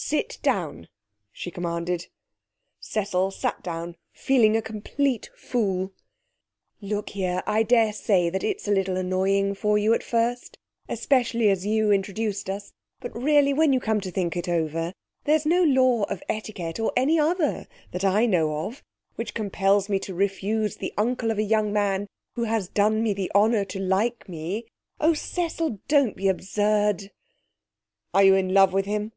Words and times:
Sit 0.00 0.38
down,' 0.44 0.86
she 1.32 1.50
commanded. 1.50 2.06
Cecil 2.78 3.32
sat 3.32 3.64
down, 3.64 3.96
feeling 4.12 4.56
a 4.56 4.62
complete 4.62 5.28
fool. 5.36 5.92
'Look 6.80 7.08
here. 7.10 7.42
I 7.48 7.64
daresay 7.64 8.30
that 8.30 8.44
it's 8.44 8.68
a 8.68 8.70
little 8.70 8.96
annoying 8.96 9.56
for 9.56 9.76
you, 9.76 9.92
at 9.94 10.04
first, 10.04 10.56
especially 10.88 11.48
as 11.50 11.66
you 11.66 11.90
introduced 11.90 12.48
us; 12.48 12.72
but 13.00 13.12
really, 13.12 13.52
when 13.52 13.72
you 13.72 13.80
come 13.80 14.00
to 14.02 14.10
think 14.12 14.36
it 14.36 14.48
over, 14.48 14.92
there's 15.24 15.44
no 15.44 15.64
law 15.64 16.04
of 16.04 16.22
etiquette, 16.28 16.78
or 16.78 16.92
any 16.96 17.18
other 17.18 17.66
that 17.90 18.04
I 18.04 18.24
know 18.24 18.66
of, 18.66 18.84
which 19.16 19.34
compels 19.34 19.88
me 19.88 19.98
to 19.98 20.14
refuse 20.14 20.76
the 20.76 20.94
uncle 20.96 21.32
of 21.32 21.38
a 21.38 21.42
young 21.42 21.72
man 21.72 22.06
who 22.36 22.44
has 22.44 22.68
done 22.68 23.02
me 23.02 23.14
the 23.14 23.32
honour 23.34 23.64
to 23.64 23.80
like 23.80 24.28
me. 24.28 24.64
Oh, 25.00 25.14
Cecil, 25.14 25.80
don't 25.88 26.14
be 26.14 26.28
absurd!' 26.28 27.10
'Are 28.14 28.22
you 28.22 28.36
in 28.36 28.54
love 28.54 28.72
with 28.72 28.84
him?' 28.86 29.10